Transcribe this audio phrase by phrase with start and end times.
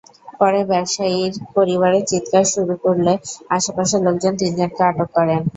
[0.39, 3.13] পরে ব্যবসায়ীর পরিবার চিৎকার শুরু করলে
[3.49, 5.41] আশপাশের লোকজন তিনজনকে আটক করেন।